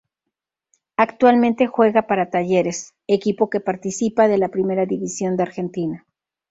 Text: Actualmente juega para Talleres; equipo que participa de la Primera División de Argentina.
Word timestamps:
Actualmente 0.97 1.67
juega 1.67 2.07
para 2.07 2.31
Talleres; 2.31 2.95
equipo 3.05 3.51
que 3.51 3.59
participa 3.59 4.27
de 4.27 4.39
la 4.39 4.49
Primera 4.49 4.87
División 4.87 5.37
de 5.37 5.43
Argentina. 5.43 6.07